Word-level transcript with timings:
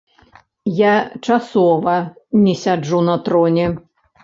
Я 0.77 0.93
часова 1.27 1.95
не 2.47 2.57
сяджу 2.65 3.05
на 3.13 3.21
троне. 3.31 3.71